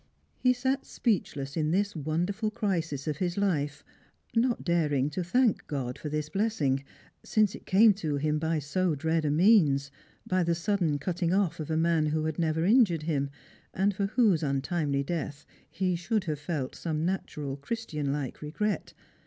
[0.39, 3.83] He sat speechless in this wonderful crisis of his Ufe,
[4.35, 6.83] not daring to thank God for this blessing,
[7.23, 9.91] since it came to him by so dread a means,
[10.25, 13.29] by the sudden cutting off of a man who had never injured him,
[13.75, 18.95] and for whose untimely death he should have felt some natural Christianlike regret.